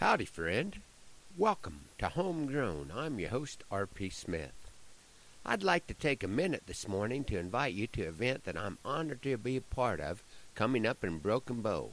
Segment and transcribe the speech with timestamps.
[0.00, 0.80] Howdy, friend.
[1.36, 2.92] Welcome to Homegrown.
[2.94, 4.10] I'm your host, R.P.
[4.10, 4.52] Smith.
[5.44, 8.56] I'd like to take a minute this morning to invite you to an event that
[8.56, 10.22] I'm honored to be a part of
[10.54, 11.90] coming up in Broken Bow.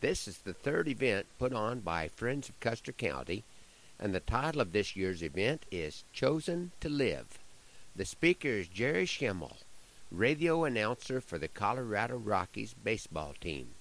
[0.00, 3.44] This is the third event put on by Friends of Custer County,
[4.00, 7.38] and the title of this year's event is Chosen to Live.
[7.94, 9.58] The speaker is Jerry Schemmel,
[10.10, 13.74] radio announcer for the Colorado Rockies baseball team.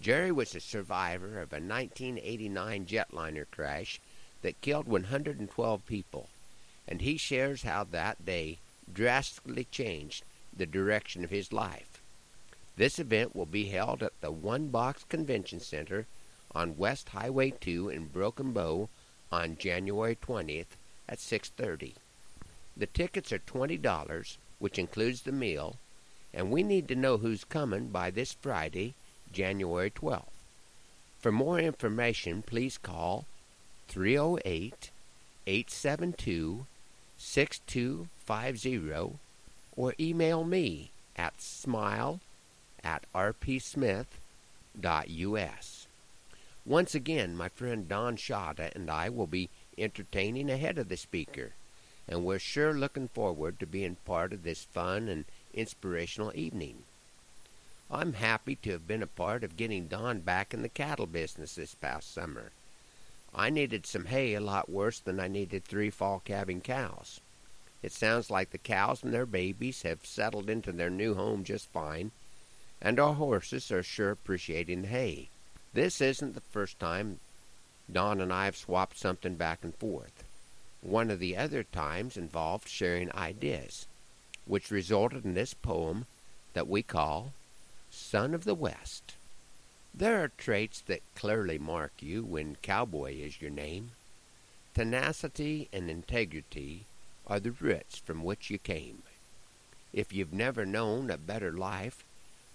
[0.00, 4.00] Jerry was a survivor of a 1989 jetliner crash
[4.42, 6.28] that killed 112 people,
[6.86, 8.58] and he shares how that day
[8.92, 10.22] drastically changed
[10.56, 12.00] the direction of his life.
[12.76, 16.06] This event will be held at the One Box Convention Center
[16.54, 18.88] on West Highway 2 in Broken Bow
[19.32, 20.76] on January 20th
[21.08, 21.94] at 6:30.
[22.76, 25.76] The tickets are $20, which includes the meal,
[26.32, 28.94] and we need to know who's coming by this Friday
[29.32, 30.24] January 12th.
[31.20, 33.26] For more information, please call
[33.88, 34.90] 308
[35.46, 36.66] 872
[37.18, 39.18] 6250
[39.76, 42.20] or email me at smile
[42.84, 45.86] at rpsmith.us.
[46.64, 51.52] Once again, my friend Don Shada and I will be entertaining ahead of the speaker,
[52.06, 56.82] and we're sure looking forward to being part of this fun and inspirational evening.
[57.90, 61.54] I'm happy to have been a part of getting Don back in the cattle business
[61.54, 62.52] this past summer.
[63.34, 67.20] I needed some hay a lot worse than I needed three fall calving cows.
[67.82, 71.72] It sounds like the cows and their babies have settled into their new home just
[71.72, 72.10] fine,
[72.82, 75.28] and our horses are sure appreciating the hay.
[75.72, 77.20] This isn't the first time
[77.90, 80.24] Don and I have swapped something back and forth.
[80.82, 83.86] One of the other times involved sharing ideas,
[84.44, 86.04] which resulted in this poem
[86.52, 87.32] that we call
[87.98, 89.14] son of the West.
[89.94, 93.90] There are traits that clearly mark you when cowboy is your name.
[94.74, 96.84] Tenacity and integrity
[97.26, 99.02] are the roots from which you came.
[99.92, 102.04] If you've never known a better life,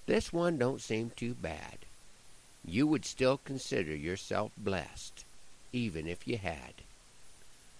[0.06, 1.80] this one don't seem too bad.
[2.66, 5.26] You would still consider yourself blessed,
[5.74, 6.74] even if you had.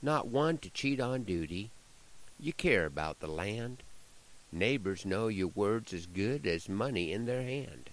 [0.02, 1.70] Not one to cheat on duty.
[2.40, 3.78] You care about the land,
[4.56, 7.90] Neighbors know your word's as good as money in their hand.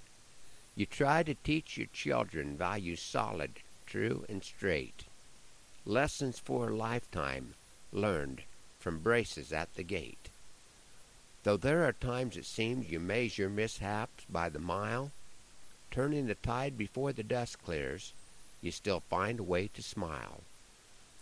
[0.76, 3.52] You try to teach your children values solid,
[3.86, 5.04] true, and straight.
[5.86, 7.54] Lessons for a lifetime
[7.94, 8.42] learned
[8.78, 10.28] from braces at the gate.
[11.44, 15.12] Though there are times it seems you measure mishaps by the mile,
[15.90, 18.12] turning the tide before the dust clears,
[18.60, 20.42] you still find a way to smile.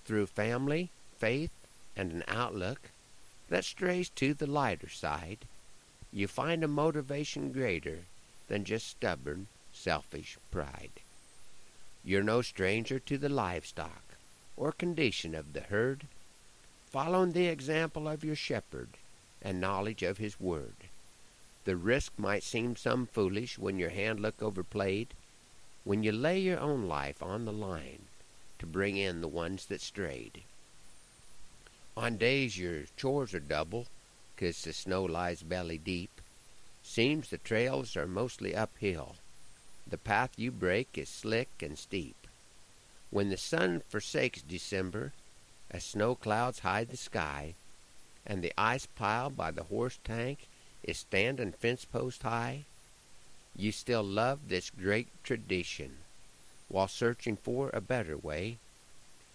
[0.05, 1.53] Through family, faith,
[1.97, 2.91] and an outlook
[3.49, 5.39] that strays to the lighter side,
[6.13, 8.01] you find a motivation greater
[8.49, 11.01] than just stubborn, selfish pride.
[12.05, 14.03] You're no stranger to the livestock
[14.57, 16.07] or condition of the herd,
[16.91, 18.89] following the example of your shepherd
[19.43, 20.75] and knowledge of his word.
[21.65, 25.09] The risk might seem some foolish when your hand look overplayed,
[25.85, 28.03] when you lay your own life on the line
[28.59, 30.43] to bring in the ones that strayed.
[31.99, 33.89] On days your chores are double,
[34.37, 36.21] 'cause the snow lies belly deep,
[36.81, 39.17] seems the trails are mostly uphill.
[39.85, 42.15] The path you break is slick and steep.
[43.11, 45.13] When the sun forsakes December,
[45.73, 47.57] as snow clouds hide the sky,
[48.25, 50.47] and the ice pile by the horse tank
[50.85, 52.63] is standing fence post high,
[53.57, 55.99] you still love this great tradition
[56.69, 58.59] while searching for a better way.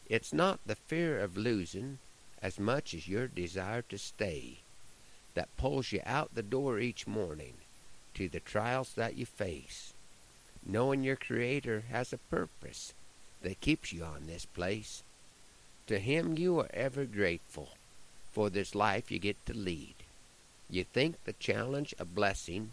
[0.08, 2.00] It's not the fear of losing
[2.44, 4.58] as much as your desire to stay
[5.34, 7.54] that pulls you out the door each morning
[8.14, 9.94] to the trials that you face,
[10.66, 12.94] knowing your Creator has a purpose
[13.42, 15.04] that keeps you on this place.
[15.88, 17.70] To Him you are ever grateful
[18.34, 19.96] for this life you get to lead.
[20.70, 22.72] You think the challenge a blessing,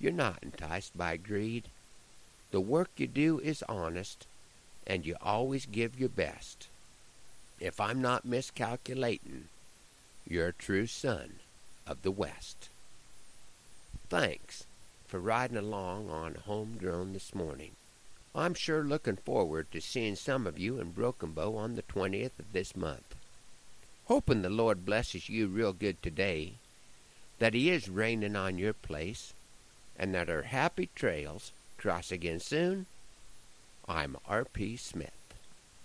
[0.00, 1.64] you're not enticed by greed.
[2.50, 4.26] The work you do is honest,
[4.86, 6.66] and you always give your best.
[7.60, 9.48] If I'm not miscalculating,
[10.28, 11.40] you're a true son
[11.88, 12.68] of the West.
[14.08, 14.64] Thanks
[15.08, 17.72] for riding along on Homegrown this morning.
[18.32, 22.38] I'm sure looking forward to seeing some of you in Broken Bow on the 20th
[22.38, 23.16] of this month.
[24.04, 26.52] Hoping the Lord blesses you real good today,
[27.40, 29.32] that He is raining on your place,
[29.98, 32.86] and that our happy trails cross again soon.
[33.88, 34.76] I'm R.P.
[34.76, 35.17] Smith.